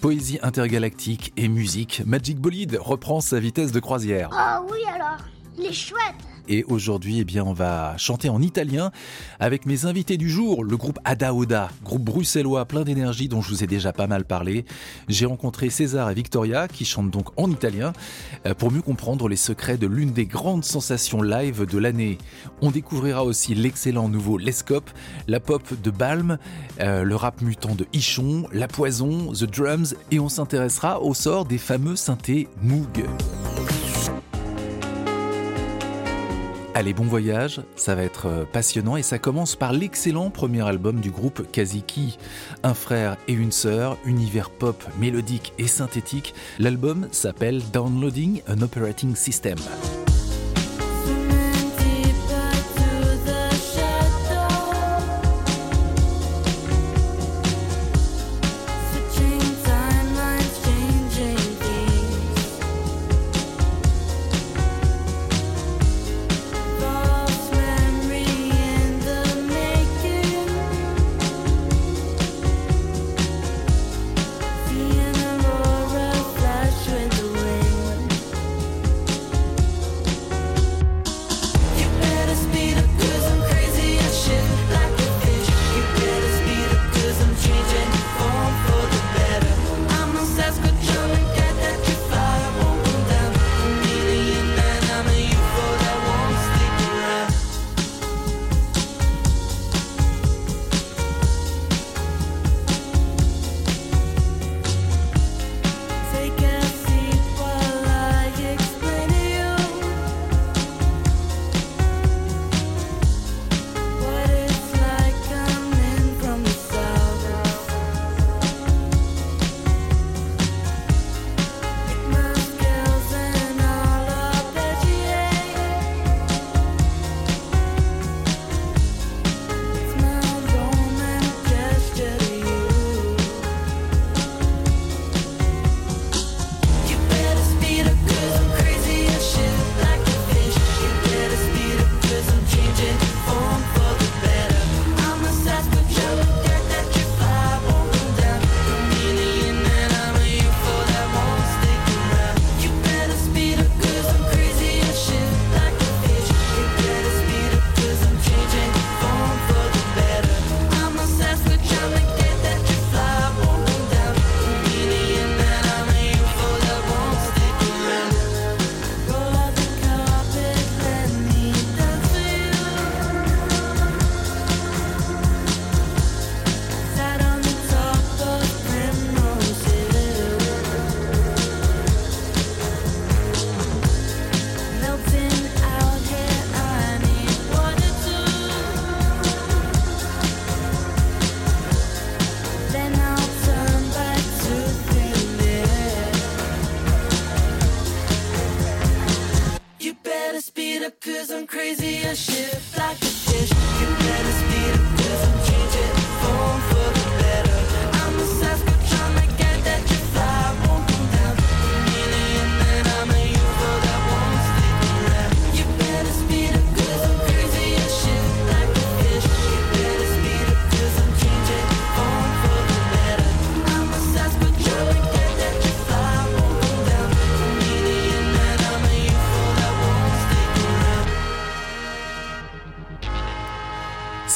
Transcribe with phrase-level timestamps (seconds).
[0.00, 4.30] Poésie intergalactique et musique, Magic Bolide reprend sa vitesse de croisière.
[4.32, 5.18] Oh oui alors,
[6.48, 8.90] Et aujourd'hui, eh bien, on va chanter en italien
[9.38, 13.48] avec mes invités du jour, le groupe Ada Oda, groupe bruxellois plein d'énergie dont je
[13.48, 14.64] vous ai déjà pas mal parlé.
[15.08, 17.92] J'ai rencontré César et Victoria qui chantent donc en italien
[18.46, 22.18] euh, pour mieux comprendre les secrets de l'une des grandes sensations live de l'année.
[22.60, 24.90] On découvrira aussi l'excellent nouveau Lescope,
[25.28, 26.38] la pop de Balm,
[26.80, 31.44] euh, le rap mutant de Ichon, la poison, The Drums et on s'intéressera au sort
[31.44, 33.04] des fameux synthés Moog.
[36.74, 41.00] Allez, bon voyage, ça va être euh, passionnant et ça commence par l'excellent premier album
[41.00, 42.16] du groupe Kaziki.
[42.62, 46.34] Un frère et une sœur, univers pop, mélodique et synthétique.
[46.58, 49.58] L'album s'appelle Downloading an Operating System.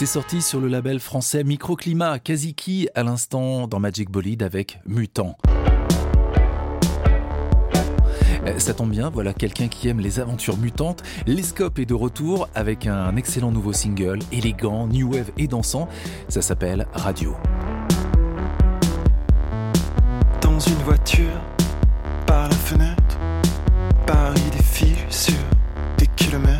[0.06, 5.36] Sorti sur le label français Microclimat, Kaziki à l'instant dans Magic Bolide avec Mutant.
[8.46, 11.02] Euh, ça tombe bien, voilà quelqu'un qui aime les aventures mutantes.
[11.26, 15.88] Lescope est de retour avec un excellent nouveau single, élégant, new wave et dansant.
[16.28, 17.34] Ça s'appelle Radio.
[20.40, 21.40] Dans une voiture,
[22.26, 23.18] par la fenêtre,
[24.06, 25.34] Paris défile sur
[25.98, 26.55] des kilomètres.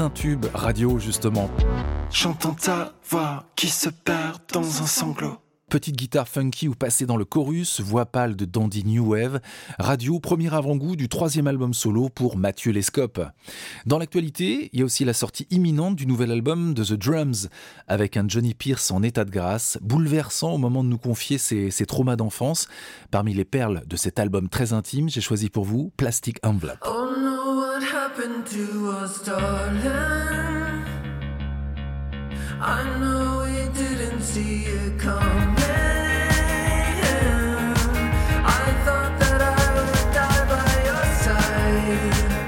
[0.00, 1.50] Un tube radio, justement.
[2.10, 5.36] J'entends ta voix qui se perd dans un sanglot.
[5.68, 9.40] Petite guitare funky ou passée dans le chorus, voix pâle de dandy New Wave,
[9.78, 13.20] radio, premier avant-goût du troisième album solo pour Mathieu Lescope.
[13.84, 17.50] Dans l'actualité, il y a aussi la sortie imminente du nouvel album de The Drums,
[17.86, 21.70] avec un Johnny Pierce en état de grâce, bouleversant au moment de nous confier ses,
[21.70, 22.68] ses traumas d'enfance.
[23.10, 26.78] Parmi les perles de cet album très intime, j'ai choisi pour vous Plastic Envelope.
[26.88, 27.19] Oh
[28.10, 29.86] happened to us, darling?
[32.60, 35.56] I know we didn't see it coming.
[38.42, 42.39] I thought that I would die by your side.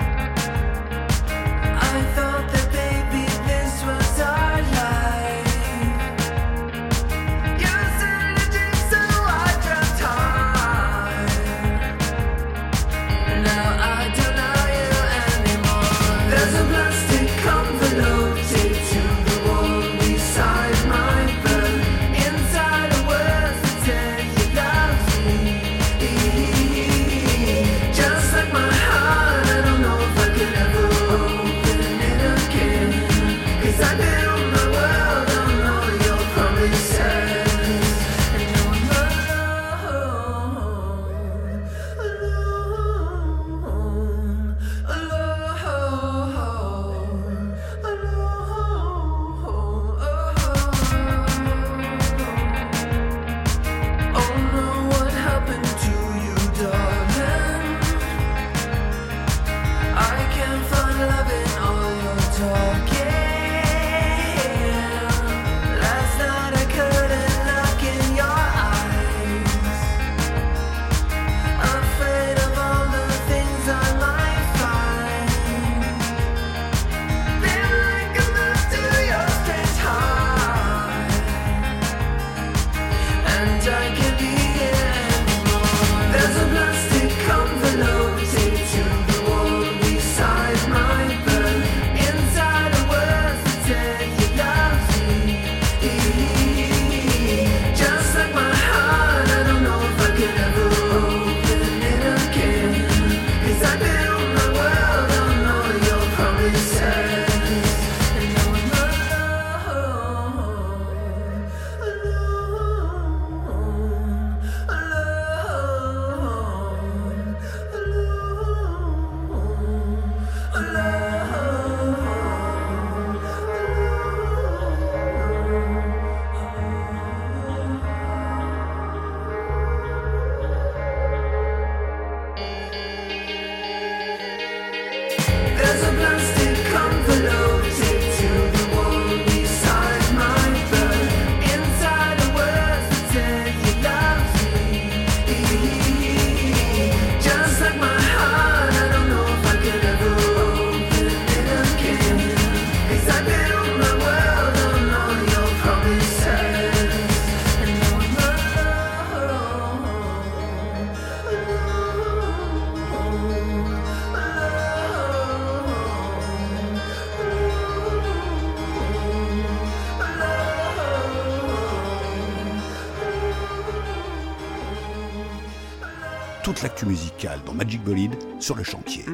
[176.62, 179.04] toute l'actu musicale dans Magic Bolide sur le chantier.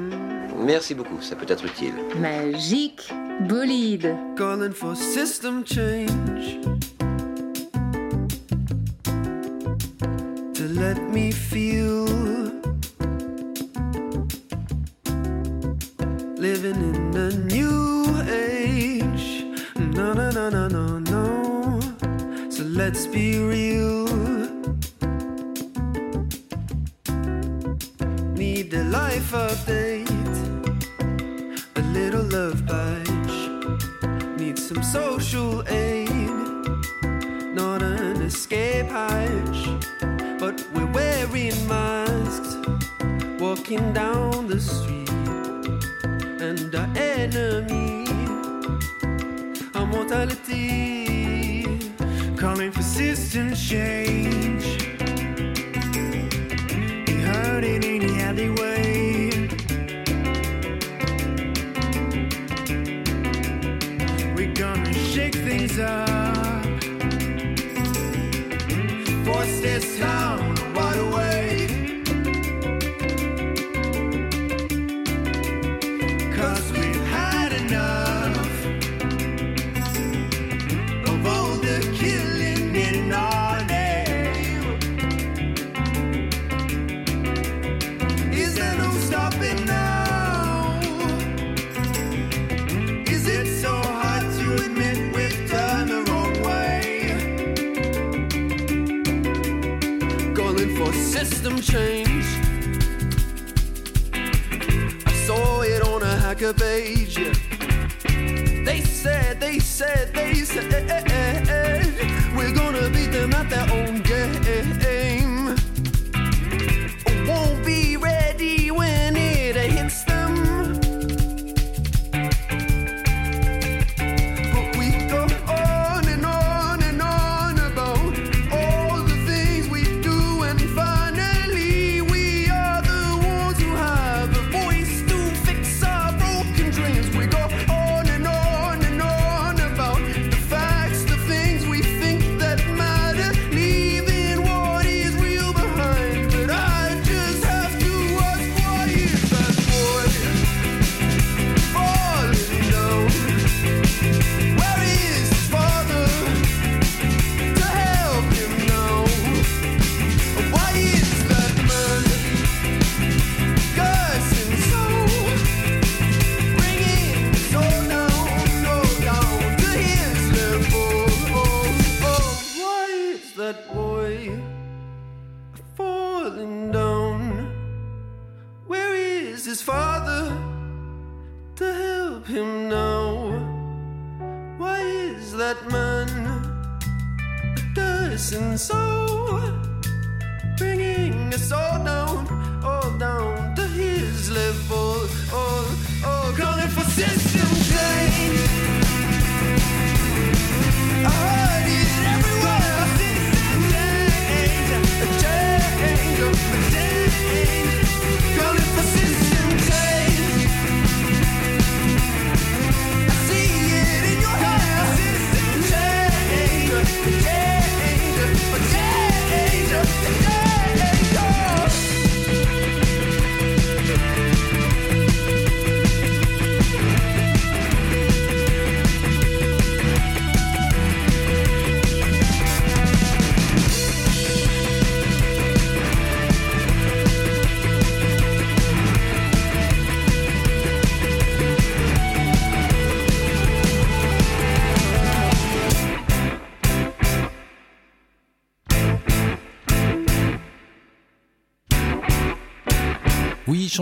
[0.58, 1.94] Merci beaucoup, ça peut être utile.
[2.20, 3.10] Magic
[3.48, 4.14] Bolide.
[4.36, 6.77] Calling for system change.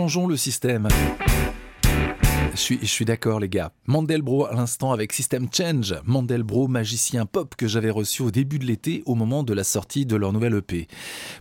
[0.07, 0.87] changeons le système.
[2.53, 3.73] Je suis, d'accord les gars.
[3.87, 5.95] Mandelbro à l'instant avec System Change.
[6.05, 10.05] Mandelbro, magicien pop que j'avais reçu au début de l'été au moment de la sortie
[10.05, 10.87] de leur nouvelle EP.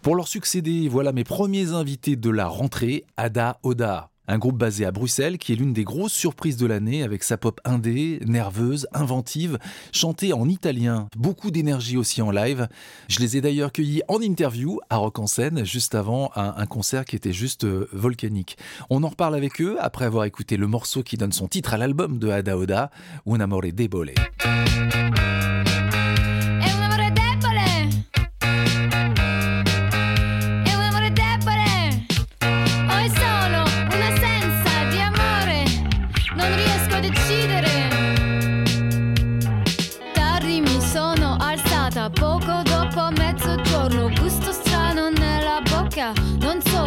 [0.03, 4.11] Pour leur succéder, voilà mes premiers invités de la rentrée, Ada Oda.
[4.29, 7.37] Un groupe basé à Bruxelles qui est l'une des grosses surprises de l'année avec sa
[7.37, 9.59] pop indé, nerveuse, inventive,
[9.93, 12.69] chantée en italien, beaucoup d'énergie aussi en live.
[13.09, 17.05] Je les ai d'ailleurs cueillis en interview à Rock en scène juste avant un, concert
[17.05, 18.59] qui était juste euh, volcanique.
[18.91, 21.77] On en reparle avec eux après avoir écouté le morceau qui donne son titre à
[21.77, 22.91] l'album de Ada Oda,
[23.27, 24.13] Un amore debole.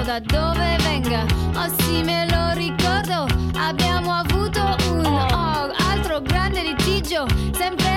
[0.10, 1.24] Da dove venga,
[1.54, 7.89] oh sì me lo ricordo, abbiamo avuto un oh, altro grande litigio, sempre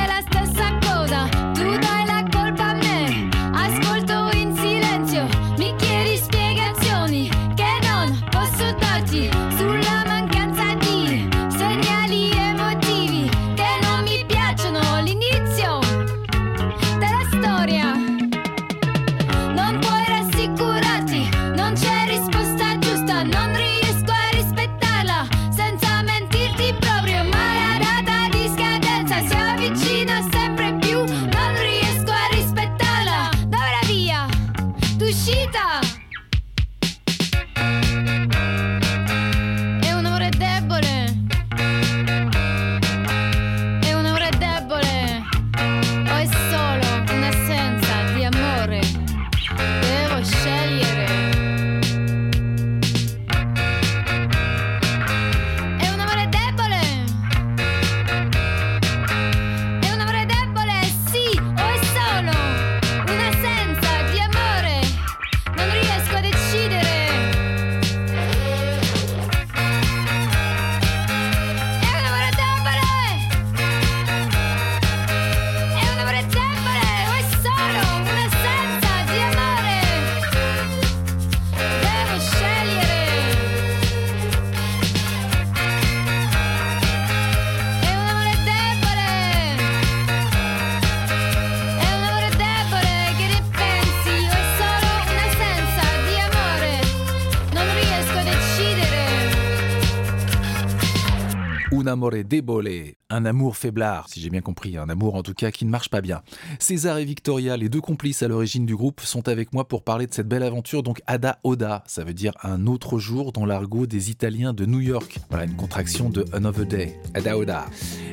[102.32, 105.70] Débole, un amour faiblard, si j'ai bien compris, un amour en tout cas qui ne
[105.70, 106.22] marche pas bien.
[106.58, 110.06] César et Victoria, les deux complices à l'origine du groupe, sont avec moi pour parler
[110.06, 110.82] de cette belle aventure.
[110.82, 114.80] Donc Ada Oda, ça veut dire un autre jour dans l'argot des Italiens de New
[114.80, 115.18] York.
[115.28, 116.98] Voilà une contraction de Another Day.
[117.14, 117.66] Ada Oda.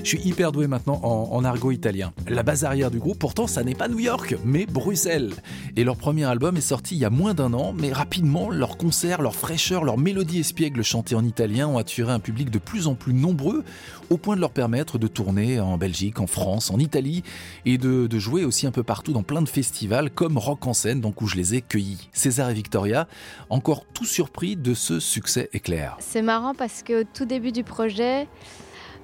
[0.03, 2.13] Je suis hyper doué maintenant en, en argot italien.
[2.27, 5.33] La base arrière du groupe, pourtant, ça n'est pas New York, mais Bruxelles.
[5.75, 8.77] Et leur premier album est sorti il y a moins d'un an, mais rapidement, leurs
[8.77, 12.87] concerts, leur fraîcheur, leur mélodie espiègle chantée en italien ont attiré un public de plus
[12.87, 13.63] en plus nombreux,
[14.09, 17.23] au point de leur permettre de tourner en Belgique, en France, en Italie,
[17.65, 20.99] et de, jouer aussi un peu partout dans plein de festivals, comme Rock en scène,
[20.99, 22.09] donc où je les ai cueillis.
[22.11, 23.07] César et Victoria,
[23.49, 25.97] encore tout surpris de ce succès éclair.
[25.99, 28.27] C'est marrant parce qu'au tout début du projet,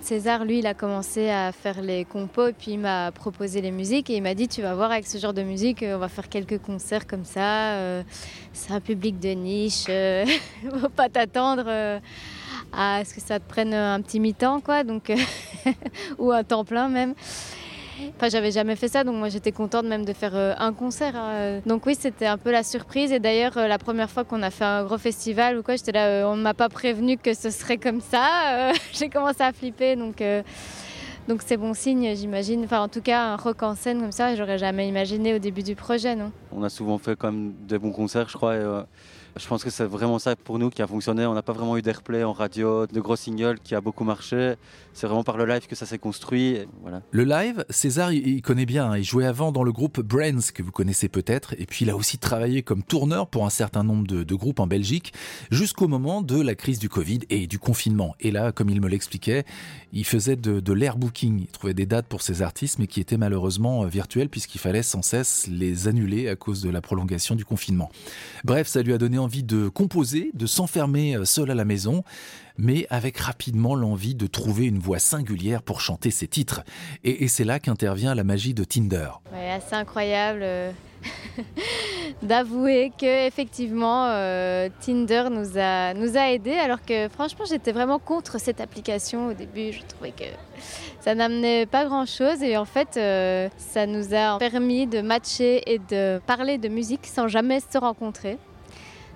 [0.05, 3.71] César, lui, il a commencé à faire les compos et puis il m'a proposé les
[3.71, 5.99] musiques et il m'a dit tu vas voir avec ce genre de musique, euh, on
[5.99, 7.73] va faire quelques concerts comme ça.
[7.77, 8.03] euh,
[8.53, 10.25] c'est un public de niche, euh,
[10.81, 11.99] faut pas t'attendre euh,
[12.77, 15.15] à ce que ça te prenne un petit mi-temps quoi, donc euh,
[16.17, 17.13] ou un temps plein même.
[18.17, 21.15] Enfin, j'avais jamais fait ça, donc moi j'étais contente même de faire euh, un concert.
[21.15, 21.61] hein.
[21.65, 23.13] Donc oui, c'était un peu la surprise.
[23.13, 25.93] Et d'ailleurs, euh, la première fois qu'on a fait un gros festival ou quoi, j'étais
[25.93, 28.27] là, euh, on ne m'a pas prévenu que ce serait comme ça.
[28.69, 30.43] Euh, J'ai commencé à flipper, donc euh,
[31.29, 32.65] donc c'est bon signe, j'imagine.
[32.65, 35.63] Enfin, en tout cas, un rock en scène comme ça, j'aurais jamais imaginé au début
[35.63, 36.33] du projet, non?
[36.51, 38.51] On a souvent fait quand même des bons concerts, je crois.
[38.51, 38.83] euh,
[39.37, 41.25] je pense que c'est vraiment ça pour nous qui a fonctionné.
[41.25, 44.55] On n'a pas vraiment eu d'airplay en radio, de gros singles qui a beaucoup marché.
[44.93, 46.59] C'est vraiment par le live que ça s'est construit.
[46.81, 47.01] voilà.
[47.11, 48.91] Le live, César, il connaît bien.
[48.91, 48.97] hein.
[48.97, 51.53] Il jouait avant dans le groupe Brains, que vous connaissez peut-être.
[51.59, 54.67] Et puis, il a aussi travaillé comme tourneur pour un certain nombre de, groupes en
[54.67, 55.13] Belgique,
[55.51, 58.15] jusqu'au moment de la crise du Covid et du confinement.
[58.21, 59.43] Et là, comme il me l'expliquait,
[59.91, 61.41] il faisait de, de l'airbooking.
[61.41, 64.83] Il trouvait des dates pour ses artistes, mais qui étaient malheureusement euh, virtuelles, puisqu'il fallait
[64.83, 67.91] sans cesse les annuler à cause de la prolongation du confinement.
[68.45, 72.03] Bref, ça lui a donné envie de composer, de s'enfermer euh, seul à la maison,
[72.59, 76.61] mais avec rapidement l'envie de trouver une voix singulière pour chanter ses titres.
[77.03, 79.09] Et, c'est là qu'intervient la magie de Tinder.
[79.33, 80.71] Ouais, assez incroyable euh,
[82.21, 87.99] d'avouer que effectivement euh, Tinder nous a nous a aidés alors que franchement j'étais vraiment
[87.99, 90.23] contre cette application au début je trouvais que
[91.01, 92.93] ça n'amenait pas grand chose et en fait
[93.57, 98.37] ça nous a permis de matcher et de parler de musique sans jamais se rencontrer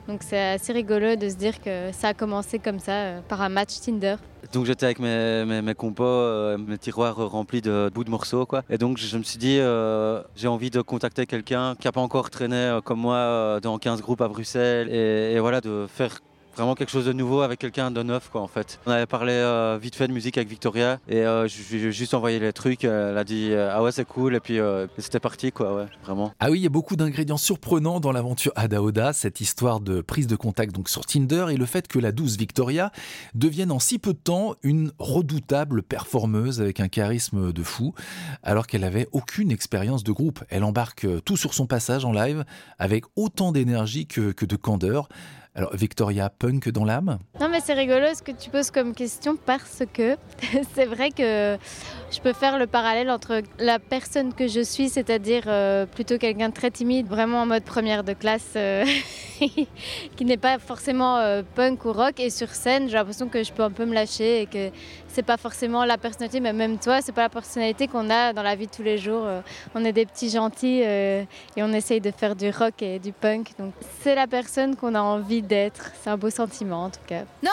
[0.08, 3.42] donc c'est assez rigolo de se dire que ça a commencé comme ça euh, par
[3.42, 4.16] un match Tinder
[4.54, 8.46] Donc j'étais avec mes, mes, mes compas, euh, mes tiroirs remplis de bouts de morceaux.
[8.46, 8.64] Quoi.
[8.70, 12.02] Et donc je me suis dit, euh, j'ai envie de contacter quelqu'un qui n'a pas
[12.02, 14.90] encore traîné euh, comme moi dans 15 groupes à Bruxelles.
[14.90, 16.20] Et voilà, de faire
[16.60, 18.80] vraiment quelque chose de nouveau avec quelqu'un de neuf quoi en fait.
[18.86, 21.86] On avait parlé euh, vite fait de musique avec Victoria et euh, je je lui
[21.86, 24.60] ai juste envoyé les trucs, elle a dit euh, ah ouais c'est cool et puis
[24.60, 26.34] euh, c'était parti quoi ouais vraiment.
[26.40, 30.02] Ah oui, il y a beaucoup d'ingrédients surprenants dans l'aventure Ada Oda, cette histoire de
[30.02, 32.92] prise de contact donc sur Tinder et le fait que la douce Victoria
[33.36, 37.94] devienne en si peu de temps une redoutable performeuse avec un charisme de fou,
[38.44, 40.44] alors qu'elle avait aucune expérience de groupe.
[40.50, 42.44] Elle embarque tout sur son passage en live
[42.80, 45.08] avec autant d'énergie que de candeur.
[45.60, 47.20] Alors Victoria, punk dans l'âme?
[47.42, 50.16] Non mais c'est rigolo ce que tu poses comme question parce que
[50.74, 51.58] c'est vrai que
[52.12, 56.50] je peux faire le parallèle entre la personne que je suis, c'est-à-dire euh, plutôt quelqu'un
[56.50, 58.86] de très timide, vraiment en mode première de classe, euh,
[60.16, 63.52] qui n'est pas forcément euh, punk ou rock, et sur scène j'ai l'impression que je
[63.52, 64.70] peux un peu me lâcher et que
[65.08, 68.44] c'est pas forcément la personnalité, mais même toi, c'est pas la personnalité qu'on a dans
[68.44, 69.26] la vie de tous les jours.
[69.76, 73.52] On est des petits gentils et on essaye de faire du rock et du punk,
[73.58, 75.92] donc c'est la personne qu'on a envie d'être.
[76.02, 77.24] C'est un beau sentiment en tout cas.
[77.42, 77.50] Non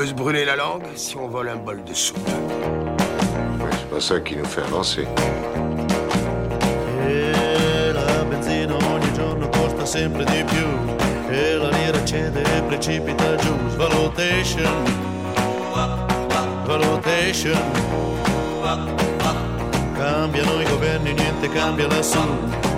[0.00, 2.16] peut se brûler la langue si on vole un bol de soupe.
[3.70, 5.06] c'est pas ça qui nous fait avancer.
[7.06, 10.66] E la benzina ogni giorno costa sempre di più
[11.28, 13.54] e la lira cede e precipita giù.
[13.74, 14.72] Svalutation,
[16.64, 17.60] valutation.
[19.98, 22.24] Cambiano i governi, niente cambia lassù.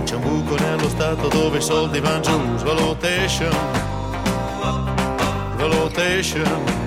[0.02, 2.56] C'è un buco nello stato dove i soldi vanno giù.
[2.56, 3.54] Svalutation,
[5.56, 6.81] valutation.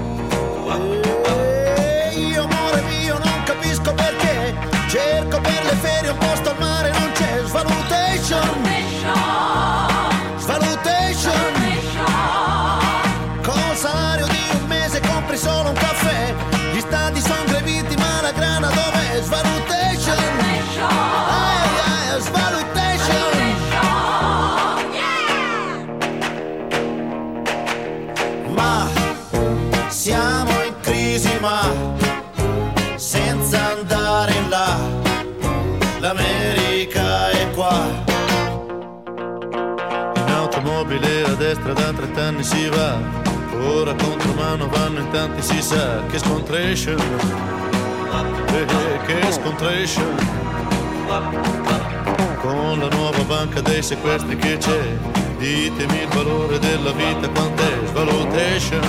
[3.46, 4.56] Capisco perché.
[4.90, 7.44] Cerco per le ferie un posto al mare non c'è.
[7.46, 8.75] Svalutation
[41.56, 43.24] destra da 30 anni si va.
[43.62, 47.00] Ora contro mano vanno in tanti si sa Che scontration
[48.52, 50.16] Eh, Che scontration
[52.42, 54.98] Con la nuova banca dei sequestri che c'è
[55.38, 58.82] Ditemi il valore della vita quant'è Svalutation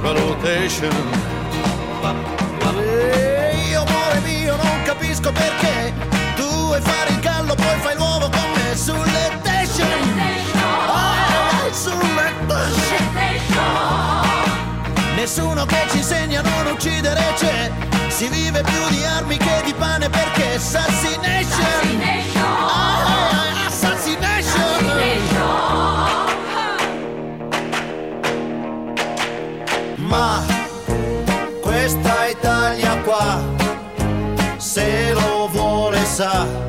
[0.00, 0.90] Svalutation
[2.82, 5.92] E io amore mio non capisco perché.
[6.34, 10.55] Tu vuoi fare il gallo poi fai l'uovo con me sulle station
[11.68, 13.56] Ah, sulle station
[15.16, 17.72] Nessuno che ci insegna a non uccidere c'è.
[18.06, 22.00] Si vive più di armi che di pane perché Assassination.
[22.36, 24.84] Ah, Assassination.
[29.96, 30.44] Ma
[31.60, 33.42] questa Italia qua,
[34.56, 36.65] se lo vuole sa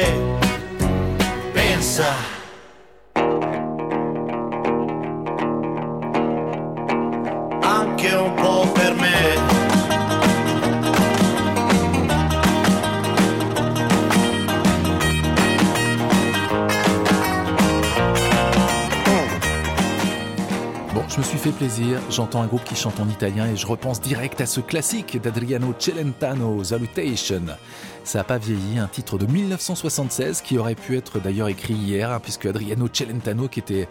[0.00, 0.39] Yeah.
[22.08, 25.74] J'entends un groupe qui chante en italien et je repense direct à ce classique d'Adriano
[25.78, 27.42] Celentano, Salutation.
[28.04, 32.10] Ça n'a pas vieilli, un titre de 1976 qui aurait pu être d'ailleurs écrit hier,
[32.10, 33.88] hein, puisque Adriano Celentano, qui était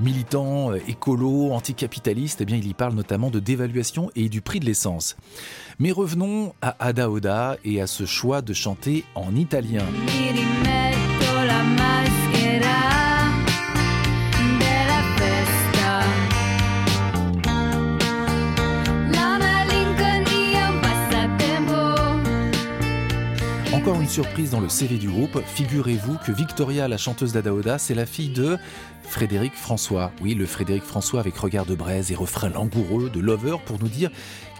[0.00, 4.60] militant, euh, écolo, anticapitaliste, eh bien il y parle notamment de dévaluation et du prix
[4.60, 5.16] de l'essence.
[5.78, 9.84] Mais revenons à Ada Oda et à ce choix de chanter en italien.
[23.80, 25.40] Encore une surprise dans le CV du groupe.
[25.42, 28.58] Figurez-vous que Victoria, la chanteuse d'Adaoda, c'est la fille de
[29.04, 30.12] Frédéric François.
[30.20, 33.88] Oui, le Frédéric François avec regard de braise et refrain langoureux de Lover pour nous
[33.88, 34.10] dire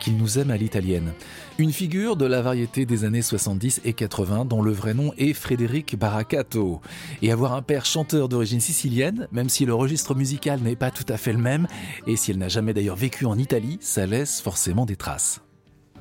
[0.00, 1.12] qu'il nous aime à l'italienne.
[1.58, 5.34] Une figure de la variété des années 70 et 80 dont le vrai nom est
[5.34, 6.80] Frédéric Baracato.
[7.20, 11.04] Et avoir un père chanteur d'origine sicilienne, même si le registre musical n'est pas tout
[11.10, 11.68] à fait le même,
[12.06, 15.42] et si elle n'a jamais d'ailleurs vécu en Italie, ça laisse forcément des traces.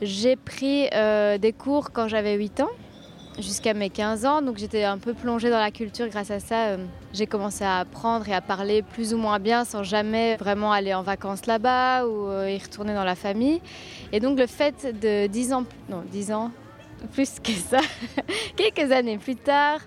[0.01, 2.69] J'ai pris euh, des cours quand j'avais 8 ans,
[3.38, 6.68] jusqu'à mes 15 ans, donc j'étais un peu plongée dans la culture grâce à ça.
[6.70, 6.78] euh,
[7.13, 10.94] J'ai commencé à apprendre et à parler plus ou moins bien sans jamais vraiment aller
[10.94, 13.62] en vacances là-bas ou euh, y retourner dans la famille.
[14.12, 16.52] Et donc le fait de 10 ans, non 10 ans,
[17.13, 17.80] plus que ça,
[18.58, 19.80] quelques années plus tard,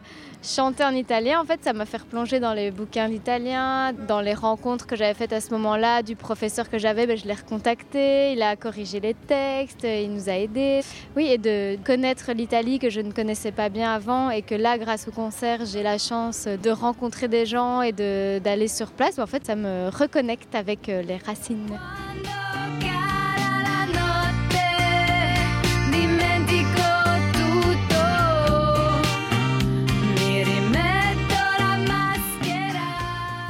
[0.43, 4.35] chanter en italien, en fait, ça m'a fait replonger dans les bouquins d'italien, dans les
[4.35, 8.33] rencontres que j'avais faites à ce moment-là, du professeur que j'avais, ben, je l'ai recontacté,
[8.33, 10.81] il a corrigé les textes, il nous a aidés.
[11.17, 14.79] Oui, et de connaître l'Italie que je ne connaissais pas bien avant et que là,
[14.79, 19.27] grâce au concert, j'ai la chance de rencontrer des gens et d'aller sur place, en
[19.27, 21.79] fait, ça me reconnecte avec euh, les racines.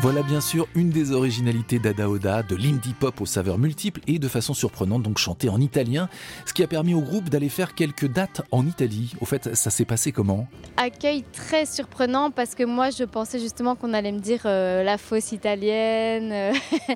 [0.03, 4.19] Voilà bien sûr une des originalités d'Ada Oda, de l'indie pop aux saveurs multiples et
[4.19, 6.09] de façon surprenante donc chanté en italien,
[6.45, 9.15] ce qui a permis au groupe d'aller faire quelques dates en Italie.
[9.21, 10.49] Au fait, ça s'est passé comment?
[10.77, 14.99] Accueil très surprenant parce que moi je pensais justement qu'on allait me dire euh, la
[14.99, 16.53] fausse italienne, euh,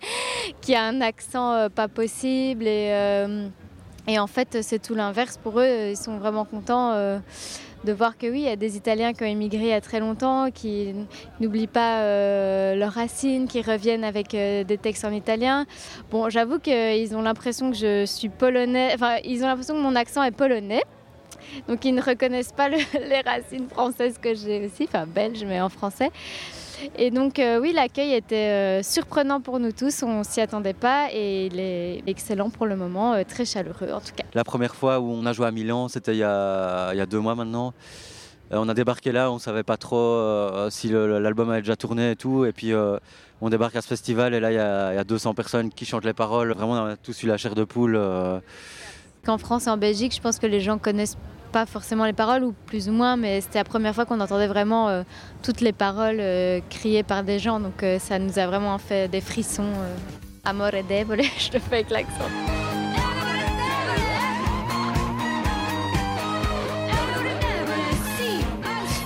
[0.60, 2.90] qui a un accent euh, pas possible et,
[4.08, 7.20] et en fait c'est tout l'inverse pour eux, ils sont vraiment contents.
[7.86, 9.80] De voir que oui, il y a des Italiens qui ont immigré il y a
[9.80, 10.92] très longtemps, qui
[11.40, 15.64] n'oublient pas euh, leurs racines, qui reviennent avec euh, des textes en italien.
[16.10, 19.94] Bon, j'avoue qu'ils ont l'impression que je suis polonais, enfin, ils ont l'impression que mon
[19.96, 20.82] accent est polonais.
[21.68, 22.76] Donc ils ne reconnaissent pas le-
[23.08, 26.10] les racines françaises que j'ai aussi, enfin belges mais en français.
[26.98, 31.08] Et donc euh, oui, l'accueil était euh, surprenant pour nous tous, on s'y attendait pas
[31.12, 34.24] et il est excellent pour le moment, euh, très chaleureux en tout cas.
[34.34, 37.00] La première fois où on a joué à Milan, c'était il, y a- il y
[37.00, 37.72] a deux mois maintenant.
[38.52, 42.12] Euh, on a débarqué là, on savait pas trop euh, si l'album avait déjà tourné
[42.12, 42.44] et tout.
[42.44, 42.98] Et puis euh,
[43.40, 45.70] on débarque à ce festival et là il y, a, il y a 200 personnes
[45.70, 46.52] qui chantent les paroles.
[46.52, 47.96] Vraiment, on a tous eu la chair de poule.
[47.96, 48.38] euh.
[49.24, 52.44] Qu'en France et en Belgique, je pense que les gens connaissent pas forcément les paroles
[52.44, 55.02] ou plus ou moins, mais c'était la première fois qu'on entendait vraiment euh,
[55.42, 59.08] toutes les paroles euh, criées par des gens, donc euh, ça nous a vraiment fait
[59.08, 59.72] des frissons.
[60.44, 62.65] Amore debole, je le fais avec l'accent.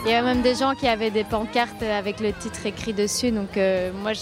[0.02, 3.30] Il y avait même des gens qui avaient des pancartes avec le titre écrit dessus.
[3.32, 4.12] Donc euh, moi,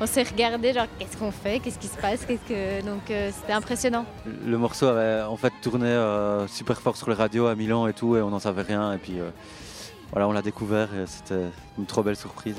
[0.00, 3.52] on s'est regardé, genre qu'est-ce qu'on fait, qu'est-ce qui se passe, que donc euh, c'était
[3.52, 4.06] impressionnant.
[4.24, 7.92] Le morceau avait en fait tourné euh, super fort sur les radios à Milan et
[7.92, 8.94] tout, et on n'en savait rien.
[8.94, 9.18] Et puis
[10.10, 12.56] voilà, on l'a découvert et c'était une trop belle surprise.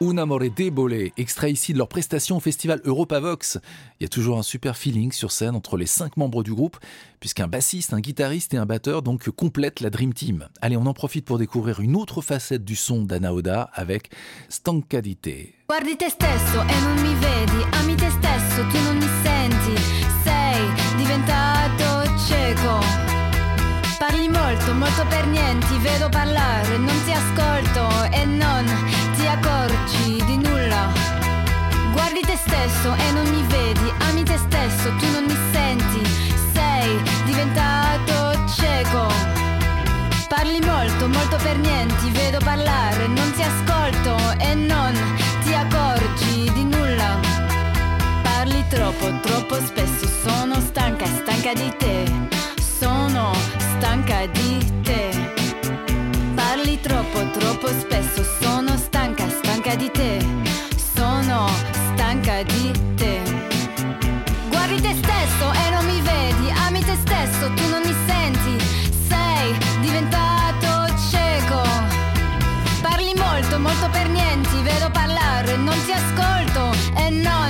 [0.00, 3.58] Un amore debole, extrait ici de leur prestation au festival Europavox.
[3.98, 6.76] Il y a toujours un super feeling sur scène entre les cinq membres du groupe,
[7.18, 10.46] puisqu'un bassiste, un guitariste et un batteur donc complètent la Dream Team.
[10.60, 14.10] Allez, on en profite pour découvrir une autre facette du son d'Anna Oda avec
[14.48, 15.54] Stancadite.
[15.68, 15.96] Guardi.
[23.98, 30.88] Parli molto, molto per niente, vedo parlare, non ti ascolto e non accorgi di nulla.
[31.92, 36.02] Guardi te stesso e non mi vedi, ami te stesso, tu non mi senti,
[36.52, 39.06] sei diventato cieco.
[40.28, 44.92] Parli molto, molto per niente, vedo parlare, non ti ascolto e non
[45.42, 47.18] ti accorgi di nulla.
[48.22, 52.04] Parli troppo, troppo spesso, sono stanca, stanca di te,
[52.78, 53.32] sono
[53.76, 55.10] stanca di te.
[56.34, 58.22] Parli troppo, troppo spesso,
[59.68, 60.18] stanca, di te,
[60.94, 61.46] sono
[61.92, 63.20] stanca di te.
[64.48, 68.64] Guardi te stesso e non mi vedi, ami te stesso, tu non mi senti,
[69.08, 71.60] sei diventato cieco.
[72.80, 77.47] Parli molto, molto per niente, vedo parlare, non ti ascolto e non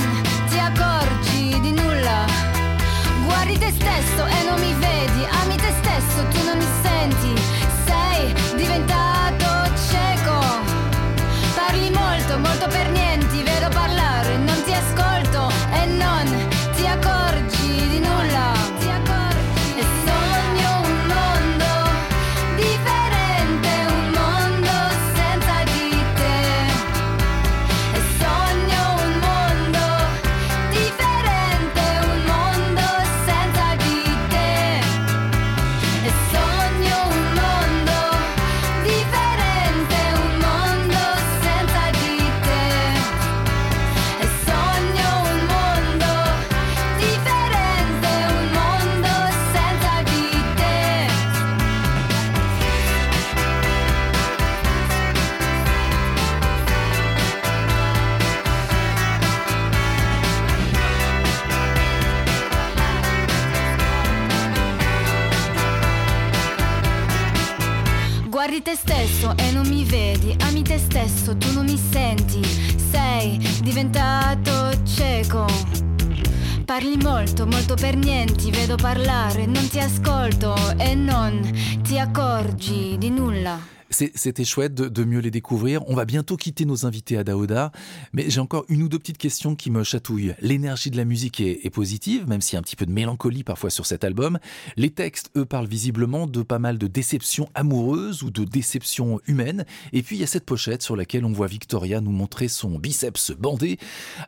[77.78, 81.40] per niente, vedo parlare, non ti ascolto e non
[81.82, 83.77] ti accorgi di nulla.
[84.14, 85.82] C'était chouette de, de mieux les découvrir.
[85.88, 87.72] On va bientôt quitter nos invités à Daoda,
[88.12, 90.34] mais j'ai encore une ou deux petites questions qui me chatouillent.
[90.40, 92.92] L'énergie de la musique est, est positive, même s'il y a un petit peu de
[92.92, 94.38] mélancolie parfois sur cet album.
[94.76, 99.64] Les textes, eux, parlent visiblement de pas mal de déceptions amoureuses ou de déceptions humaines.
[99.92, 102.78] Et puis il y a cette pochette sur laquelle on voit Victoria nous montrer son
[102.78, 103.78] biceps bandé,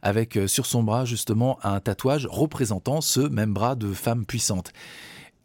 [0.02, 4.72] avec euh, sur son bras justement un tatouage représentant ce même bras de femme puissante.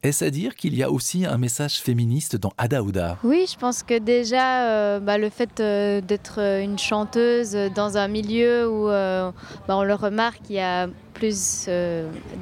[0.04, 3.18] Est-ce à dire qu'il y a aussi un message féministe dans Ada Ouda?
[3.24, 7.98] Oui, je pense que déjà, euh, bah, le fait euh, d'être euh, une chanteuse dans
[7.98, 9.34] un milieu où bah,
[9.70, 11.68] on le remarque, il y a plus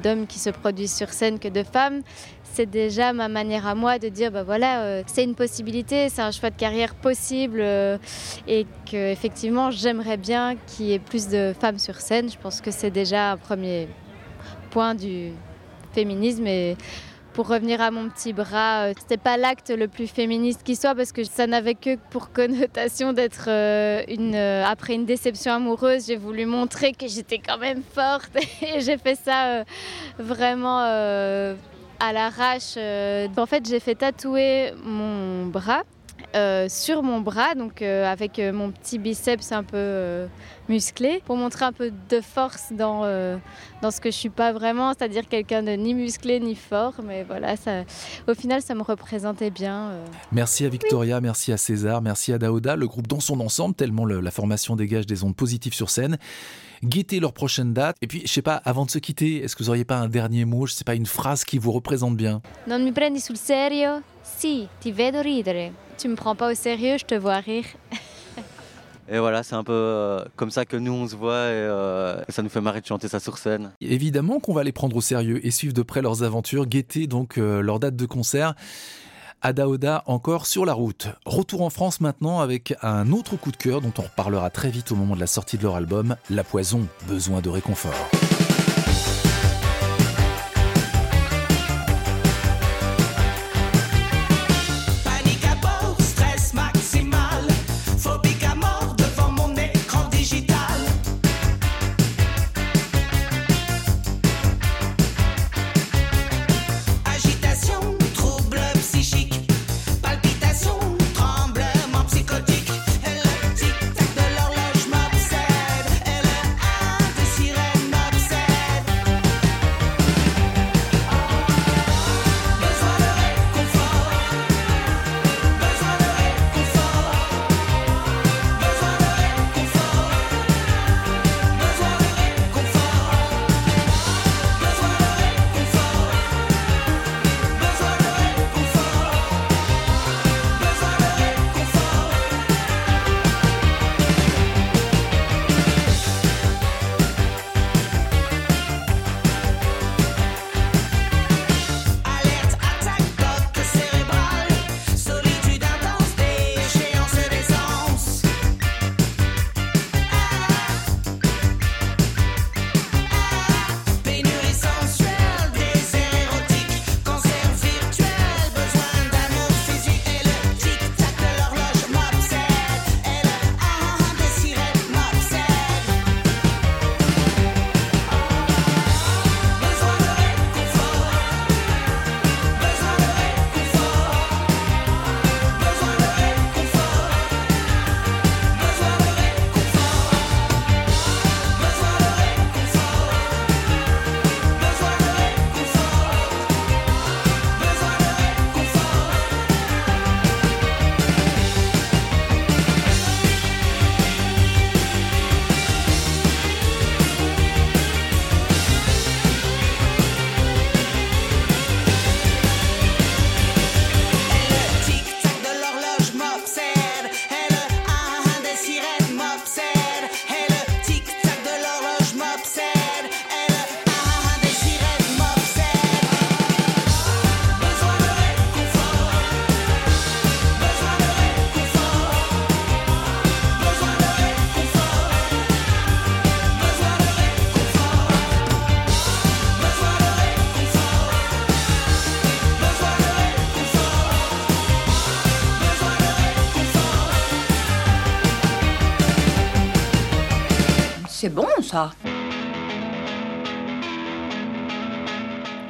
[0.02, 2.02] d'hommes qui se produisent sur scène que de femmes.
[2.42, 6.30] C'est déjà ma manière à moi de dire, bah voilà, c'est une possibilité, c'est un
[6.30, 7.60] choix de carrière possible
[8.46, 12.30] et que effectivement, j'aimerais bien qu'il y ait plus de femmes sur scène.
[12.30, 13.88] Je pense que c'est déjà un premier
[14.70, 15.30] point du
[15.92, 16.76] féminisme et
[17.34, 20.94] pour revenir à mon petit bras, euh, c'était pas l'acte le plus féministe qui soit
[20.94, 26.06] parce que ça n'avait que pour connotation d'être euh, une euh, après une déception amoureuse,
[26.06, 28.30] j'ai voulu montrer que j'étais quand même forte
[28.62, 29.64] et j'ai fait ça
[30.18, 32.76] vraiment à l'arrache.
[32.76, 35.82] En fait, j'ai fait tatouer mon bras
[36.68, 40.26] sur mon bras, donc avec mon petit biceps un peu
[40.68, 43.36] musclé, pour montrer un peu de force dans, euh,
[43.82, 47.22] dans ce que je suis pas vraiment, c'est-à-dire quelqu'un de ni musclé ni fort, mais
[47.24, 47.82] voilà, ça,
[48.28, 49.90] au final, ça me représentait bien.
[49.90, 50.04] euh.
[50.32, 54.04] Merci à Victoria, merci à César, merci à Daoda, le groupe dans son ensemble, tellement
[54.04, 56.18] le- la formation dégage des ondes positives sur scène.
[56.82, 57.96] Guettez leur prochaine date.
[58.02, 60.08] Et puis, je sais pas, avant de se quitter, est-ce que vous auriez pas un
[60.08, 62.42] dernier mot, je sais pas, une phrase qui vous représente bien?
[62.66, 64.02] Non mi prendi sul serio?
[64.22, 65.72] Si, ti vedo ridere.
[65.96, 67.64] Tu me prends pas au sérieux, je te vois rire.
[69.08, 72.22] Et voilà, c'est un peu euh, comme ça que nous on se voit et, euh,
[72.26, 73.72] et ça nous fait marrer de chanter ça sur scène.
[73.80, 77.38] Évidemment qu'on va les prendre au sérieux et suivre de près leurs aventures, guetter donc
[77.38, 78.54] euh, leur date de concert.
[79.42, 81.08] Adaoda encore sur la route.
[81.26, 84.90] Retour en France maintenant avec un autre coup de cœur dont on reparlera très vite
[84.90, 88.10] au moment de la sortie de leur album, La Poison, besoin de réconfort.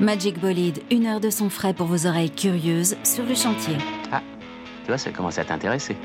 [0.05, 3.74] Magic Bolide, une heure de son frais pour vos oreilles curieuses sur le chantier.
[4.12, 4.20] Ah,
[4.82, 5.96] tu vois, ça commence à t'intéresser.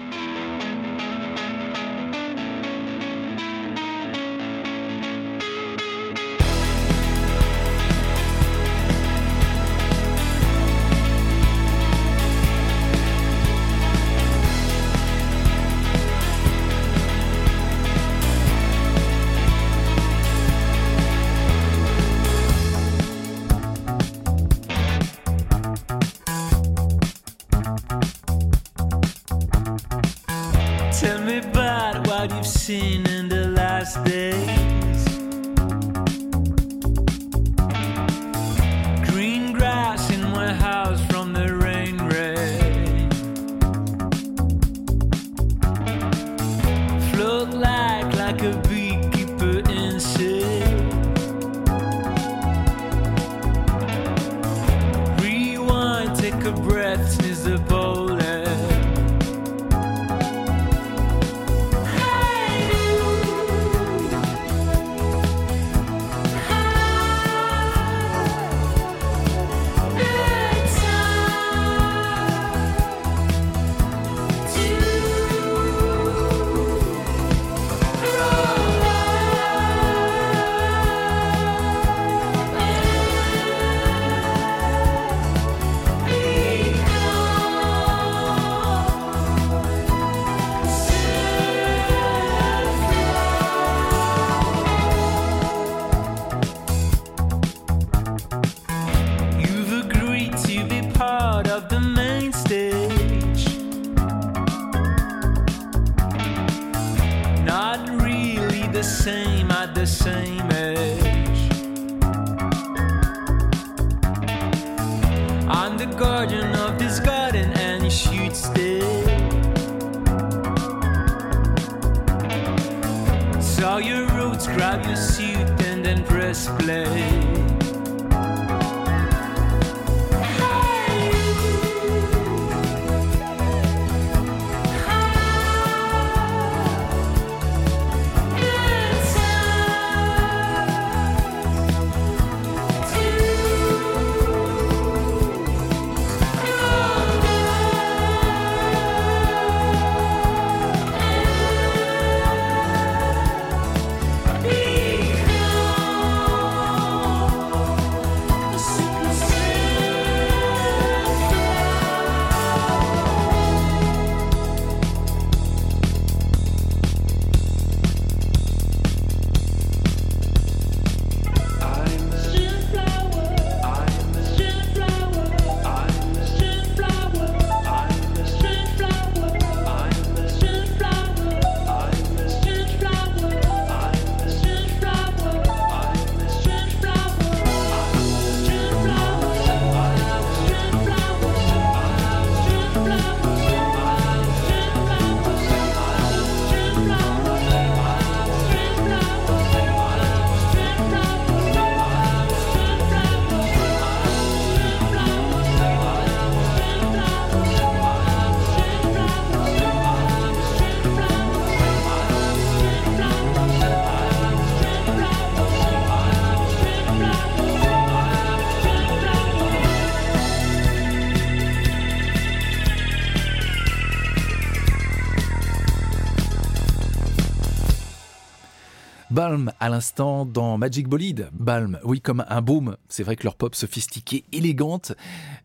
[229.29, 231.29] Balm à l'instant dans Magic Bolide.
[231.33, 232.77] Balm, oui, comme un baume.
[232.87, 234.93] C'est vrai que leur pop sophistiquée, élégante,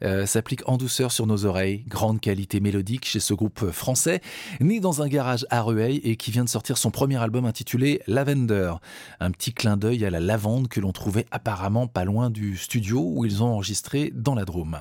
[0.03, 1.85] euh, s'applique en douceur sur nos oreilles.
[1.87, 4.23] Grande qualité mélodique chez ce groupe français,
[4.61, 8.01] né dans un garage à Rueil et qui vient de sortir son premier album intitulé
[8.07, 8.73] Lavender.
[9.21, 13.03] Un petit clin d'œil à la lavande que l'on trouvait apparemment pas loin du studio
[13.05, 14.79] où ils ont enregistré dans la Drôme.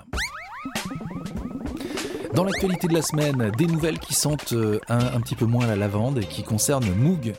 [2.33, 5.67] Dans l'actualité de la semaine, des nouvelles qui sentent euh, un, un petit peu moins
[5.67, 7.35] la lavande et qui concernent Moog.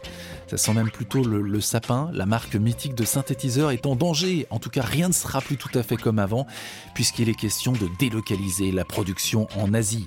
[0.46, 2.10] Ça sent même plutôt le, sapin.
[2.12, 4.46] La marque mythique de synthétiseurs est en danger.
[4.50, 6.46] En tout cas, rien ne sera plus tout à fait comme avant,
[6.94, 10.06] puisqu'il est question de délocaliser la production en Asie.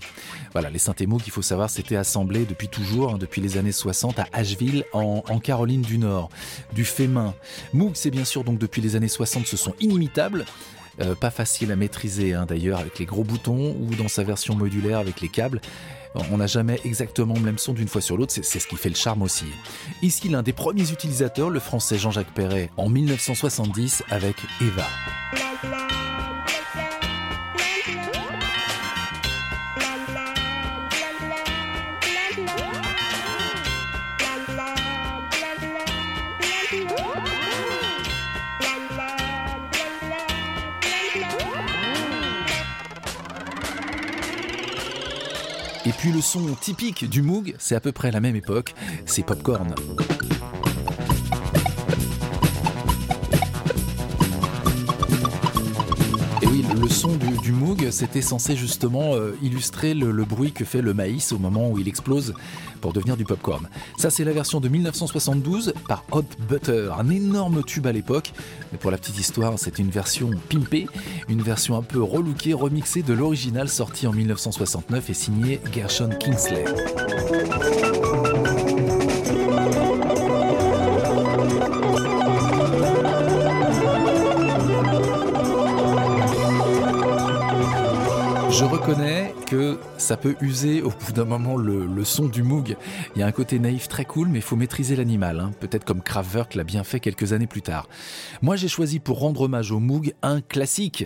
[0.53, 3.71] Voilà, les synthés Moog, il faut savoir, c'était assemblé depuis toujours, hein, depuis les années
[3.71, 6.29] 60 à Asheville, en, en Caroline du Nord,
[6.73, 7.33] du fait main.
[7.73, 10.45] Moog, c'est bien sûr donc depuis les années 60, ce sont inimitables.
[10.99, 14.55] Euh, pas facile à maîtriser hein, d'ailleurs avec les gros boutons ou dans sa version
[14.55, 15.61] modulaire avec les câbles.
[16.32, 18.89] On n'a jamais exactement le même son d'une fois sur l'autre, c'est ce qui fait
[18.89, 19.45] le charme aussi.
[20.01, 26.07] Ici, l'un des premiers utilisateurs, le français Jean-Jacques Perret, en 1970 avec Eva.
[46.12, 48.74] Le son typique du Moog, c'est à peu près la même époque,
[49.05, 49.74] c'est Popcorn.
[57.47, 61.69] Du, Moog, c'était censé justement euh, illustrer le, bruit que fait le maïs au moment
[61.69, 62.33] où il explose
[62.81, 63.69] pour devenir du popcorn.
[63.97, 68.33] Ça, c'est la version de 1972 par Hot Butter, un énorme tube à l'époque.
[68.73, 70.87] Mais pour la petite histoire, c'est une version pimpée,
[71.29, 76.65] une version un peu relookée, remixée de l'original sorti en 1969 et signé Gershon Kingsley.
[89.47, 92.75] Que ça peut user au bout d'un moment le, son du Moog.
[93.15, 95.39] Il y a un côté naïf très cool, mais il faut maîtriser l'animal.
[95.39, 95.51] hein.
[95.61, 97.87] Peut-être comme Kraftwerk l'a bien fait quelques années plus tard.
[98.41, 101.05] Moi, j'ai choisi pour rendre hommage au Moog un classique.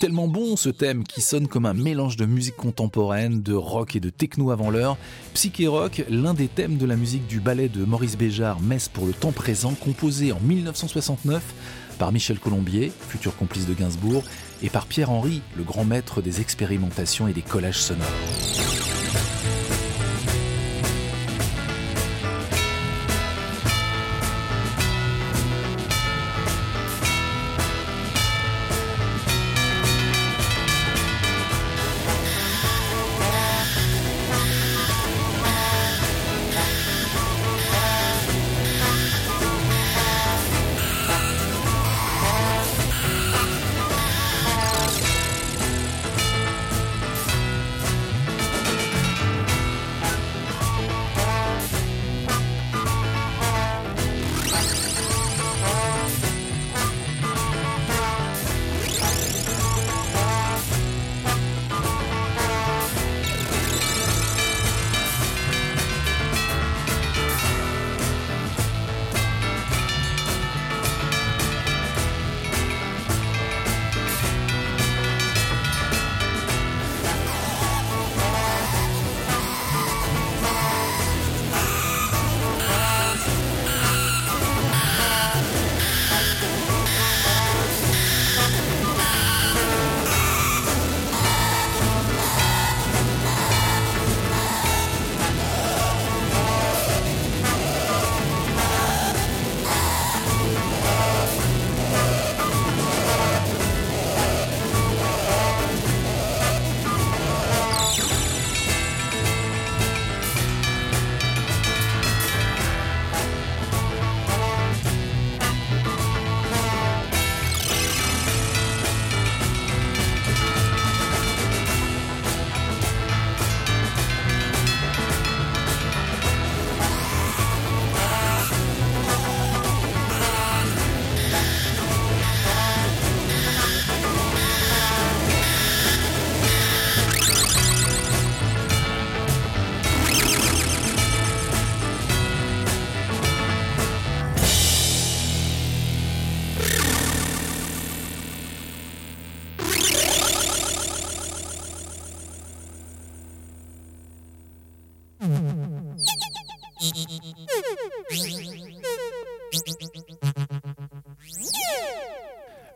[0.00, 4.00] Tellement bon ce thème qui sonne comme un mélange de musique contemporaine, de rock et
[4.00, 4.96] de techno avant l'heure.
[5.34, 9.06] Psyché Rock, l'un des thèmes de la musique du ballet de Maurice Béjart, Messe pour
[9.06, 11.42] le temps présent, composé en 1969
[11.98, 14.24] par Michel Colombier, futur complice de Gainsbourg,
[14.62, 18.06] et par Pierre Henry, le grand maître des expérimentations et des collages sonores.«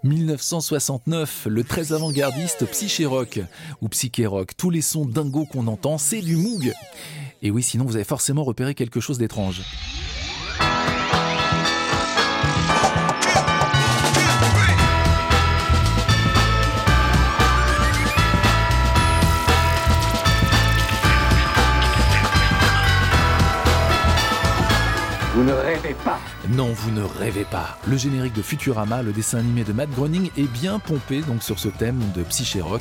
[0.04, 3.40] 1969, le très avant-gardiste Psyché Rock
[3.82, 4.52] ou Psyché Rock.
[4.56, 6.72] Tous les sons dingos qu'on entend, c'est du Moog.
[7.42, 9.62] Et oui, sinon vous avez forcément repéré quelque chose d'étrange.
[26.50, 27.76] Non, vous ne rêvez pas.
[27.86, 31.58] Le générique de Futurama, le dessin animé de Matt Groening, est bien pompé donc sur
[31.58, 32.80] ce thème de Psyché Rock.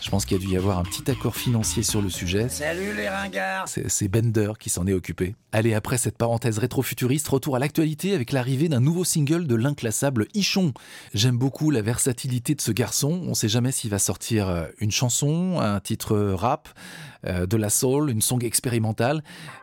[0.00, 2.48] Je pense qu'il y a dû y avoir un petit accord financier sur le sujet.
[2.48, 5.36] Salut les ringards C'est Bender qui s'en est occupé.
[5.52, 10.26] Allez, après cette parenthèse rétro-futuriste, retour à l'actualité avec l'arrivée d'un nouveau single de l'inclassable
[10.34, 10.72] Ichon.
[11.14, 13.22] J'aime beaucoup la versatilité de ce garçon.
[13.28, 16.68] On sait jamais s'il va sortir euh, une chanson, un titre rap,
[17.26, 19.22] euh, de la soul, une song expérimentale.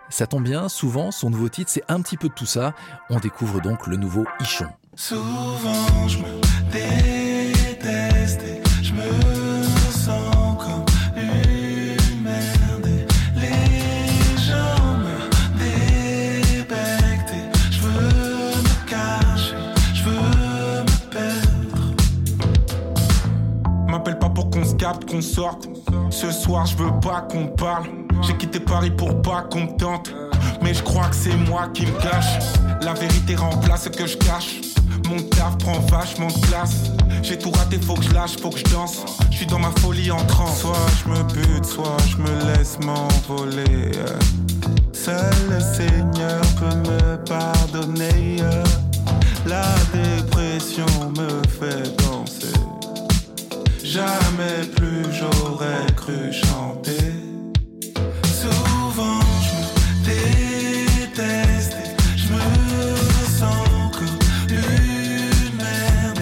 [0.10, 2.74] Ça tombe bien, souvent, son nouveau titre, c'est un petit peu de tout ça.
[3.10, 4.68] On découvre donc le nouveau Ichon.
[4.96, 6.42] Souvent je me
[6.72, 10.86] déteste et je me sens comme
[11.18, 13.06] une merde et
[13.40, 15.18] les gens me
[15.60, 19.56] débectent et je veux me cacher,
[19.94, 21.94] je veux me perdre.
[23.90, 25.68] M'appelle pas pour qu'on se capte, qu'on sorte.
[26.10, 27.86] Ce soir, je veux pas qu'on parle.
[28.22, 30.14] J'ai quitté Paris pour pas qu'on tente.
[30.62, 32.40] Mais je crois que c'est moi qui me cache.
[32.82, 34.62] La vérité remplace ce que je cache.
[35.10, 36.92] Mon taf prend vachement de place.
[37.22, 39.04] J'ai tout raté, faut que je lâche, faut que je danse.
[39.32, 40.60] Je suis dans ma folie en transe.
[40.60, 43.92] Soit je me bute, soit je me laisse m'envoler.
[44.94, 48.38] Seul le Seigneur peut me pardonner.
[49.46, 50.86] La dépression
[51.18, 52.54] me fait danser.
[53.86, 57.14] Jamais plus j'aurais cru chanter.
[58.24, 61.78] Souvent je me déteste
[62.18, 62.40] je me
[63.40, 64.20] sens comme
[64.50, 66.20] une merde.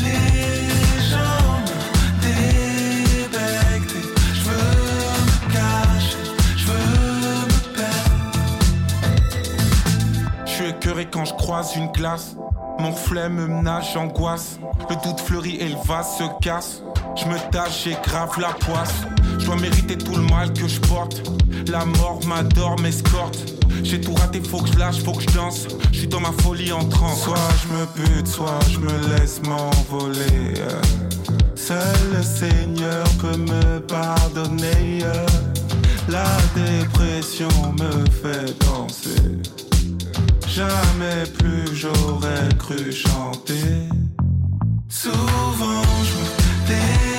[0.00, 1.76] Les gens me
[2.20, 4.02] débectent
[4.34, 4.78] je veux
[5.24, 6.24] me cacher,
[6.56, 8.58] je veux me perdre.
[10.44, 12.36] Je suis écœuré quand je croise une glace.
[12.80, 14.58] Mon reflet me menage, j'angoisse.
[14.90, 16.82] Le doute fleurit et le vase se casse.
[17.16, 19.02] Je me tâche, j'ai grave la poisse.
[19.38, 21.22] Je dois mériter tout le mal que je porte.
[21.68, 23.38] La mort m'adore, m'escorte.
[23.82, 25.66] J'ai tout raté, faut que je lâche, faut que je danse.
[25.92, 27.22] Je suis dans ma folie en transe.
[27.22, 30.54] Soit je me bute, soit je me laisse m'envoler.
[31.54, 31.78] Seul
[32.16, 35.00] le Seigneur peut me pardonner.
[36.08, 37.48] La dépression
[37.78, 39.38] me fait danser.
[40.48, 43.88] Jamais plus j'aurais cru chanter.
[44.88, 47.13] Souvent je me déteste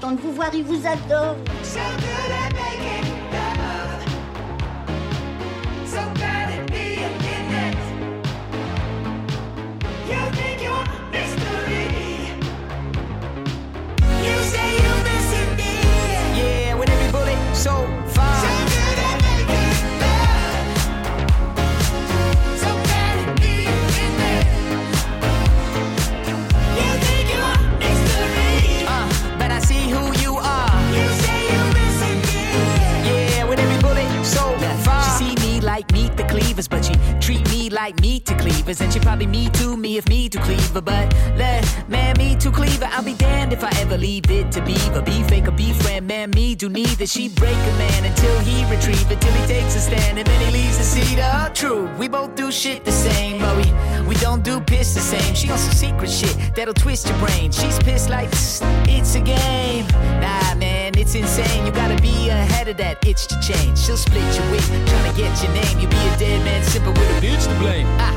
[0.00, 1.36] tellement content de vous voir, il vous adore.
[38.68, 40.82] And she probably me too, me if me to cleaver.
[40.82, 44.60] But let man me to cleaver, I'll be damned if I ever leave it to
[44.60, 45.00] beaver.
[45.00, 47.06] Be fake or be friend, man, me do neither.
[47.06, 50.40] She break a man until he retrieve it, till he takes a stand, and then
[50.44, 51.54] he leaves the seat up.
[51.54, 53.64] True, we both do shit the same, but we
[54.06, 55.34] we don't do piss the same.
[55.34, 57.50] She on some secret shit that'll twist your brain.
[57.50, 58.28] She's pissed like
[58.86, 59.86] it's a game.
[60.20, 61.64] Nah, man, it's insane.
[61.64, 63.78] You gotta be ahead of that itch to change.
[63.78, 65.78] She'll split your wig, trying to get your name.
[65.78, 67.86] You'll be a dead man simple with a bitch to blame.
[67.98, 68.14] Ah.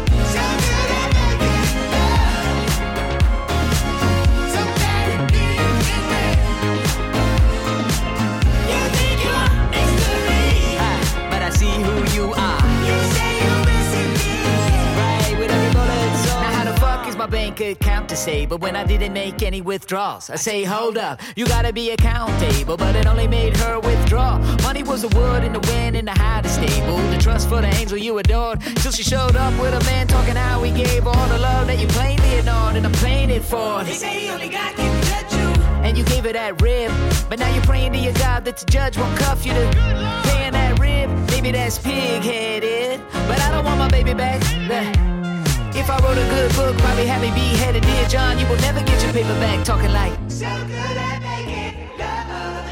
[17.70, 18.46] Account to say?
[18.46, 22.78] But when I didn't make any withdrawals, I say, hold up, you gotta be accountable.
[22.78, 24.40] But it only made her withdraw.
[24.64, 26.98] Money was the wood in the wind in the hide stable.
[27.12, 28.62] The trust for the angel you adored.
[28.78, 31.80] Till she showed up with a man talking how he gave all the love that
[31.80, 32.76] you plainly ignored.
[32.76, 33.84] And I'm playing it for.
[33.84, 35.64] They say only God can judge you.
[35.84, 36.92] And you gave her that rib.
[37.30, 40.54] But now you're praying to your God that the judge won't cuff you to paying
[40.54, 41.10] that rib.
[41.30, 43.02] Maybe that's pig headed.
[43.12, 45.21] But I don't want my baby back.
[45.74, 47.84] If I wrote a good book, probably have me beheaded.
[47.84, 49.64] Dear John, you will never get your paper back.
[49.64, 50.14] Talking like.
[50.28, 52.68] So good at making love.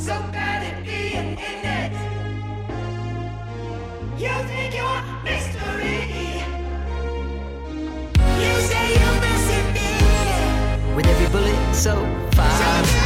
[0.00, 1.92] So bad at being in it.
[4.16, 6.42] You think you're a mystery.
[8.42, 10.94] You say you're missing me.
[10.94, 11.94] With every bullet so
[12.36, 12.84] far.
[12.84, 12.97] So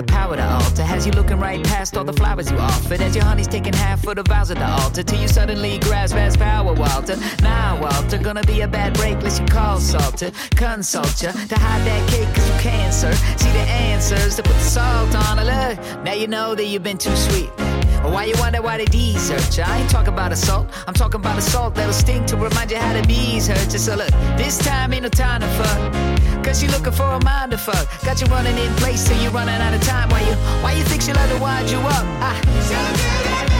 [0.00, 0.82] the power to alter.
[0.82, 3.00] Has you looking right past all the flowers you offered.
[3.00, 5.02] As your honey's taking half of the vows at the altar.
[5.02, 7.16] Till you suddenly grasp as power, Walter.
[7.42, 9.16] Now, Walter, gonna be a bad break.
[9.16, 10.30] Unless you call Salter.
[10.56, 13.12] Consult ya to hide that cake cause you cancer.
[13.36, 16.04] See the answers to put the salt on a look.
[16.04, 17.50] Now you know that you've been too sweet.
[18.02, 19.64] Why you wonder why they desert you?
[19.64, 20.68] I ain't talking about assault.
[20.86, 23.78] I'm talking about assault that'll sting to remind you how the bees hurt you.
[23.78, 26.44] So look, this time ain't no time to fuck.
[26.44, 27.86] Cause you looking for a mind to fuck.
[28.02, 30.08] Got you running in place till you running out of time.
[30.08, 32.04] Why you why you think she let her wind you up?
[32.20, 32.40] Ah.
[32.68, 33.59] So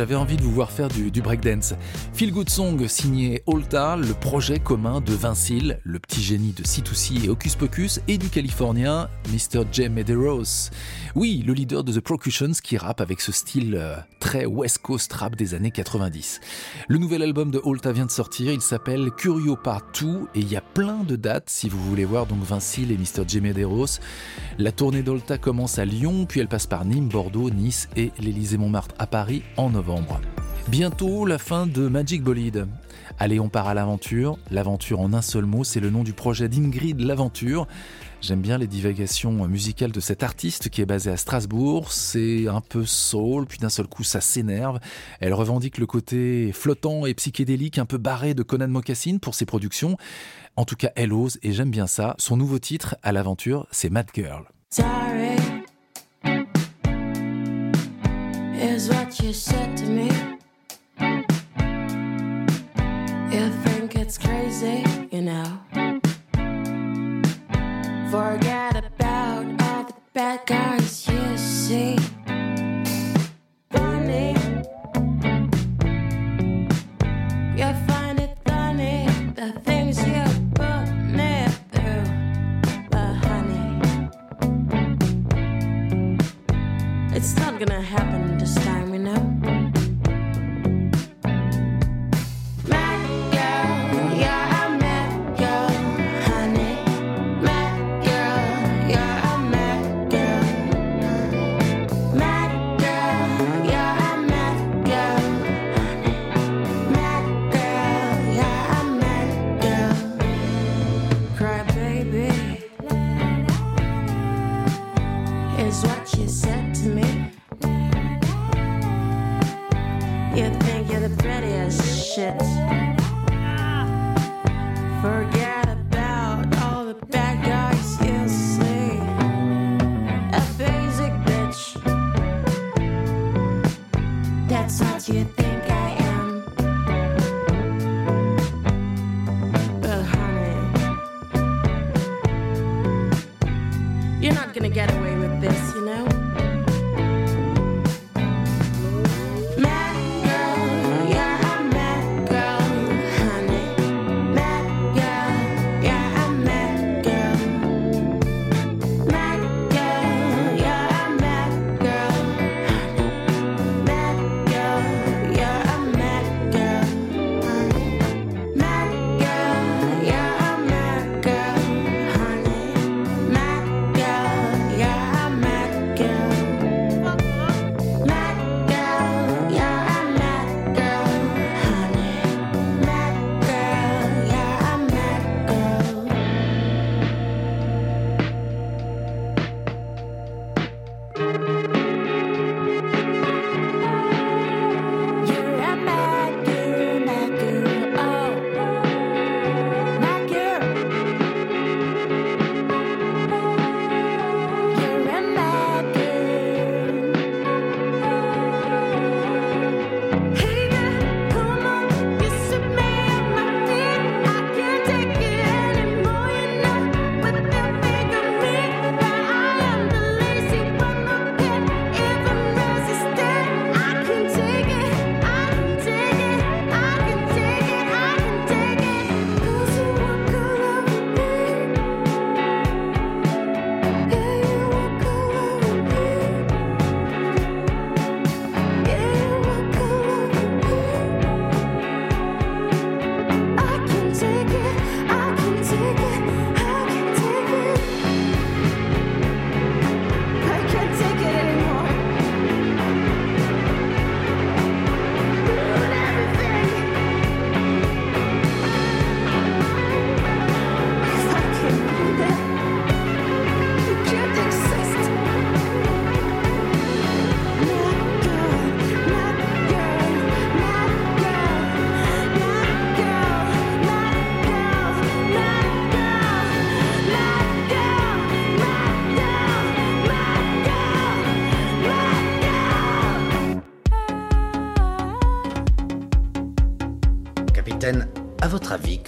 [0.00, 1.74] J'avais envie de vous voir faire du, breakdance.
[2.14, 7.26] Feel Good Song signé Olta, le projet commun de Vincile, le petit génie de C2C
[7.26, 9.64] et Hocus Pocus, et du Californien Mr.
[9.70, 9.90] J.
[9.90, 10.70] Medeiros.
[11.16, 15.12] Oui, le leader de The Percussions qui rappe avec ce style euh, très West Coast
[15.12, 16.40] rap des années 90.
[16.88, 20.50] Le nouvel album de Olta vient de sortir, il s'appelle Curio Part 2 et il
[20.50, 23.28] y a plein de dates si vous voulez voir donc Vincile et Mr.
[23.28, 23.42] J.
[23.42, 24.00] Medeiros.
[24.56, 28.94] La tournée d'Olta commence à Lyon, puis elle passe par Nîmes, Bordeaux, Nice et l'Élysée-Montmartre
[28.98, 29.89] à Paris en novembre.
[30.68, 32.68] Bientôt la fin de Magic Bolide.
[33.18, 34.38] Allez, on part à l'aventure.
[34.50, 37.66] L'aventure en un seul mot, c'est le nom du projet d'Ingrid L'Aventure.
[38.20, 41.90] J'aime bien les divagations musicales de cet artiste qui est basé à Strasbourg.
[41.92, 44.78] C'est un peu soul, puis d'un seul coup ça s'énerve.
[45.20, 49.46] Elle revendique le côté flottant et psychédélique, un peu barré de Conan Mocassin pour ses
[49.46, 49.96] productions.
[50.56, 52.14] En tout cas, elle ose et j'aime bien ça.
[52.18, 54.44] Son nouveau titre à l'aventure, c'est Mad Girl.
[59.18, 60.08] You said to me.
[63.34, 65.58] You think it's crazy, you know.
[68.10, 71.96] Forget about all the bad guys you see.
[73.70, 74.36] Funny,
[77.56, 80.22] you find it funny the things you
[80.54, 80.86] put
[81.18, 82.04] me through,
[82.90, 84.08] but honey.
[87.12, 88.09] It's not gonna happen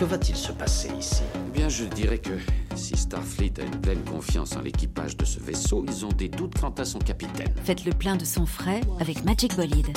[0.03, 1.23] que va-t-il se passer ici?
[1.37, 2.33] Eh bien, je dirais que
[2.75, 6.59] si Starfleet a une pleine confiance en l'équipage de ce vaisseau, ils ont des doutes
[6.59, 7.55] quant à son capitaine.
[7.63, 9.97] Faites le plein de son frais avec Magic Bolide.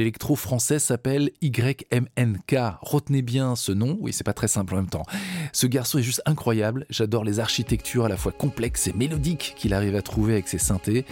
[0.00, 2.56] L'électro français s'appelle YMNK.
[2.80, 5.04] Retenez bien ce nom, oui c'est pas très simple en même temps.
[5.52, 9.74] Ce garçon est juste incroyable, j'adore les architectures à la fois complexes et mélodiques qu'il
[9.74, 11.04] arrive à trouver avec ses synthés,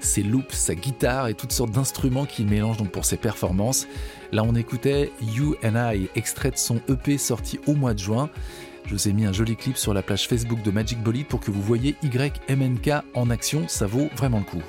[0.00, 3.86] ses loops, sa guitare et toutes sortes d'instruments qu'il mélange donc pour ses performances.
[4.30, 8.28] Là on écoutait You and I, extrait de son EP sorti au mois de juin.
[8.84, 11.40] Je vous ai mis un joli clip sur la page Facebook de Magic Bolide pour
[11.40, 14.62] que vous voyez YMNK en action, ça vaut vraiment le coup.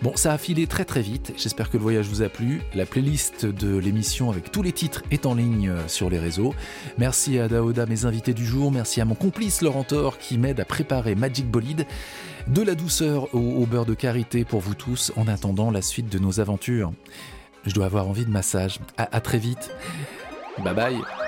[0.00, 2.62] Bon, ça a filé très très vite, j'espère que le voyage vous a plu.
[2.72, 6.54] La playlist de l'émission avec tous les titres est en ligne euh, sur les réseaux.
[6.98, 10.60] Merci à Daoda, mes invités du jour, merci à mon complice Laurent Thor qui m'aide
[10.60, 11.84] à préparer Magic Bolide.
[12.46, 16.20] De la douceur au, beurre de karité pour vous tous en attendant la suite de
[16.20, 16.92] nos aventures.
[17.66, 18.78] Je dois avoir envie de massage.
[18.96, 19.70] À très vite.
[20.64, 21.27] Bye bye.